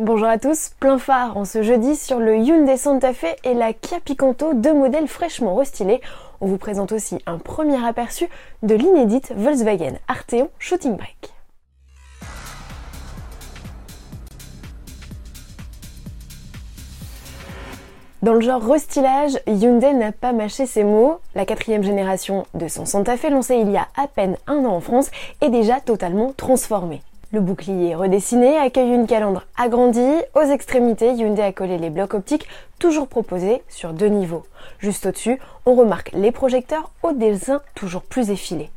[0.00, 3.72] Bonjour à tous, plein phare en ce jeudi sur le Hyundai Santa Fe et la
[3.72, 6.00] Kia Picanto, deux modèles fraîchement restylés.
[6.40, 8.28] On vous présente aussi un premier aperçu
[8.64, 11.32] de l'inédite Volkswagen Arteon Shooting Brake.
[18.22, 21.20] Dans le genre restylage, Hyundai n'a pas mâché ses mots.
[21.36, 24.74] La quatrième génération de son Santa Fe, lancée il y a à peine un an
[24.74, 27.00] en France, est déjà totalement transformée.
[27.32, 30.00] Le bouclier redessiné accueille une calandre agrandie.
[30.34, 32.46] Aux extrémités, Hyundai a collé les blocs optiques
[32.78, 34.44] toujours proposés sur deux niveaux.
[34.78, 38.70] Juste au-dessus, on remarque les projecteurs au dessin toujours plus effilé.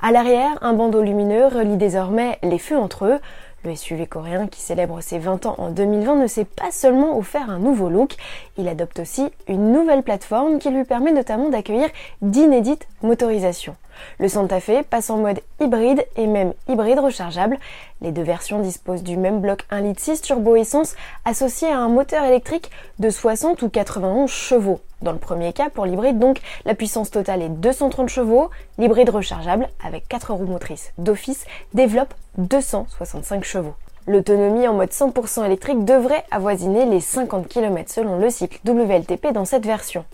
[0.00, 3.18] À l'arrière, un bandeau lumineux relie désormais les feux entre eux.
[3.64, 7.48] Le SUV coréen qui célèbre ses 20 ans en 2020 ne s'est pas seulement offert
[7.48, 8.14] un nouveau look,
[8.58, 11.88] il adopte aussi une nouvelle plateforme qui lui permet notamment d'accueillir
[12.20, 13.74] d'inédites motorisations.
[14.18, 17.58] Le Santa Fe passe en mode hybride et même hybride rechargeable.
[18.04, 22.22] Les deux versions disposent du même bloc 1,6 litre turbo essence associé à un moteur
[22.22, 24.80] électrique de 60 ou 91 chevaux.
[25.00, 28.50] Dans le premier cas, pour l'hybride, donc, la puissance totale est 230 chevaux.
[28.76, 33.74] L'hybride rechargeable, avec 4 roues motrices d'office, développe 265 chevaux.
[34.06, 39.46] L'autonomie en mode 100% électrique devrait avoisiner les 50 km selon le cycle WLTP dans
[39.46, 40.04] cette version.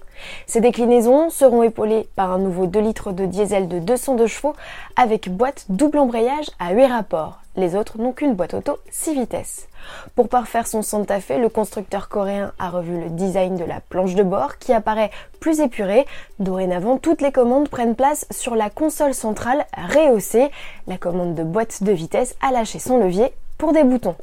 [0.47, 4.55] Ces déclinaisons seront épaulées par un nouveau 2 litres de diesel de 202 chevaux
[4.97, 7.41] avec boîte double embrayage à 8 rapports.
[7.57, 9.69] Les autres n'ont qu'une boîte auto 6 vitesses.
[10.15, 14.15] Pour parfaire son Santa Fe, le constructeur coréen a revu le design de la planche
[14.15, 15.11] de bord qui apparaît
[15.41, 16.07] plus épurée.
[16.39, 20.51] Dorénavant, toutes les commandes prennent place sur la console centrale rehaussée.
[20.87, 24.17] La commande de boîte de vitesse a lâché son levier pour des boutons.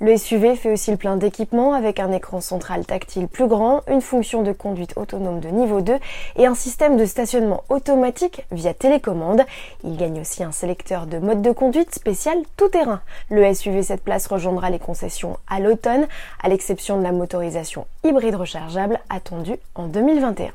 [0.00, 4.00] Le SUV fait aussi le plein d'équipements avec un écran central tactile plus grand, une
[4.00, 5.96] fonction de conduite autonome de niveau 2
[6.36, 9.42] et un système de stationnement automatique via télécommande.
[9.84, 13.00] Il gagne aussi un sélecteur de mode de conduite spécial tout terrain.
[13.30, 16.06] Le SUV 7 places rejoindra les concessions à l'automne,
[16.42, 20.50] à l'exception de la motorisation hybride rechargeable attendue en 2021.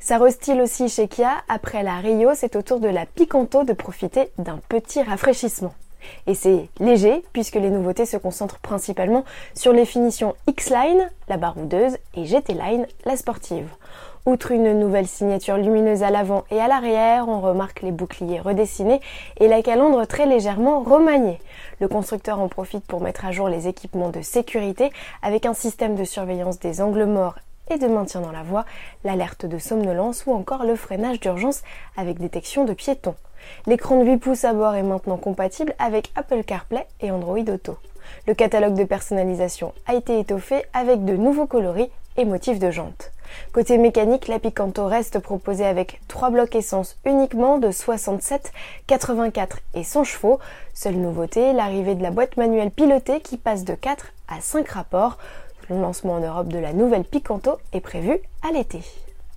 [0.00, 3.72] Ça restyle aussi chez Kia, après la Rio, c'est au tour de la Picanto de
[3.72, 5.74] profiter d'un petit rafraîchissement.
[6.26, 9.24] Et c'est léger puisque les nouveautés se concentrent principalement
[9.54, 13.68] sur les finitions X-Line, la baroudeuse, et GT-Line, la sportive.
[14.24, 19.00] Outre une nouvelle signature lumineuse à l'avant et à l'arrière, on remarque les boucliers redessinés
[19.40, 21.40] et la calandre très légèrement remaniée.
[21.80, 24.92] Le constructeur en profite pour mettre à jour les équipements de sécurité
[25.22, 27.34] avec un système de surveillance des angles morts
[27.78, 28.64] de maintien dans la voie,
[29.04, 31.62] l'alerte de somnolence ou encore le freinage d'urgence
[31.96, 33.14] avec détection de piétons.
[33.66, 37.76] L'écran de 8 pouces à bord est maintenant compatible avec Apple CarPlay et Android Auto.
[38.26, 43.10] Le catalogue de personnalisation a été étoffé avec de nouveaux coloris et motifs de jantes.
[43.52, 48.52] Côté mécanique, la Picanto reste proposée avec 3 blocs essence uniquement de 67,
[48.86, 50.38] 84 et 100 chevaux.
[50.74, 55.18] Seule nouveauté, l'arrivée de la boîte manuelle pilotée qui passe de 4 à 5 rapports.
[55.72, 58.80] Le lancement en Europe de la nouvelle Picanto est prévu à l'été.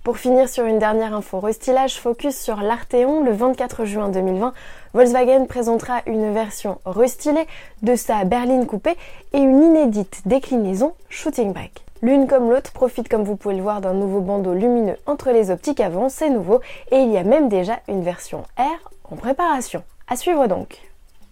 [0.04, 4.52] Pour finir sur une dernière info restylage focus sur l'Arteon, le 24 juin 2020,
[4.92, 7.46] Volkswagen présentera une version restylée
[7.82, 8.96] de sa berline coupée
[9.32, 11.86] et une inédite déclinaison Shooting Brake.
[12.02, 15.50] L'une comme l'autre profite comme vous pouvez le voir d'un nouveau bandeau lumineux entre les
[15.50, 16.60] optiques avant, c'est nouveau,
[16.90, 19.82] et il y a même déjà une version R en préparation.
[20.06, 20.82] À suivre donc.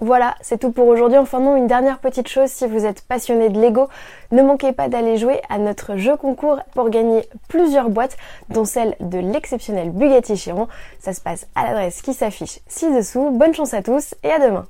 [0.00, 1.18] Voilà, c'est tout pour aujourd'hui.
[1.18, 3.88] Enfin non, une dernière petite chose, si vous êtes passionné de Lego,
[4.32, 8.16] ne manquez pas d'aller jouer à notre jeu concours pour gagner plusieurs boîtes,
[8.48, 10.68] dont celle de l'exceptionnel Bugatti Chiron.
[10.98, 13.30] Ça se passe à l'adresse qui s'affiche ci-dessous.
[13.30, 14.66] Bonne chance à tous et à demain